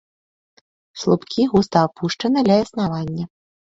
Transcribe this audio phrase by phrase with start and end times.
[1.01, 3.23] Слупкі густа апушаны ля аснавання.